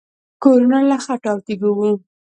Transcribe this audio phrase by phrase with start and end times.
[0.43, 1.91] کورونه له خټو او تیږو وو